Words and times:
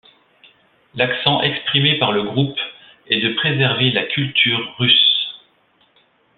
L'accent 0.95 1.43
exprimé 1.43 1.99
par 1.99 2.11
le 2.11 2.23
groupe 2.23 2.57
est 3.11 3.19
de 3.21 3.33
préserver 3.35 3.91
la 3.91 4.01
culture 4.03 4.73
russe. 4.79 5.37